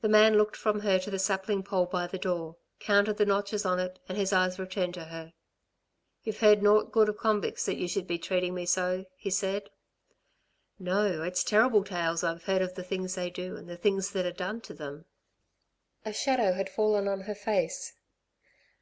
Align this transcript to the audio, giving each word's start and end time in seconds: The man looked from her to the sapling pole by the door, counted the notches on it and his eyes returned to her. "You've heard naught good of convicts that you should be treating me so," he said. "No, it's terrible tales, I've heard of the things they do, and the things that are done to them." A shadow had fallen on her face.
The 0.00 0.08
man 0.08 0.38
looked 0.38 0.56
from 0.56 0.80
her 0.80 0.98
to 1.00 1.10
the 1.10 1.18
sapling 1.18 1.62
pole 1.62 1.84
by 1.84 2.06
the 2.06 2.16
door, 2.16 2.56
counted 2.80 3.18
the 3.18 3.26
notches 3.26 3.66
on 3.66 3.78
it 3.78 3.98
and 4.08 4.16
his 4.16 4.32
eyes 4.32 4.58
returned 4.58 4.94
to 4.94 5.04
her. 5.04 5.34
"You've 6.22 6.40
heard 6.40 6.62
naught 6.62 6.90
good 6.90 7.10
of 7.10 7.18
convicts 7.18 7.66
that 7.66 7.76
you 7.76 7.86
should 7.86 8.06
be 8.06 8.18
treating 8.18 8.54
me 8.54 8.64
so," 8.64 9.04
he 9.14 9.28
said. 9.28 9.68
"No, 10.78 11.22
it's 11.22 11.44
terrible 11.44 11.84
tales, 11.84 12.24
I've 12.24 12.44
heard 12.44 12.62
of 12.62 12.76
the 12.76 12.82
things 12.82 13.14
they 13.14 13.28
do, 13.28 13.58
and 13.58 13.68
the 13.68 13.76
things 13.76 14.12
that 14.12 14.24
are 14.24 14.32
done 14.32 14.62
to 14.62 14.72
them." 14.72 15.04
A 16.02 16.14
shadow 16.14 16.54
had 16.54 16.70
fallen 16.70 17.06
on 17.06 17.20
her 17.28 17.34
face. 17.34 17.92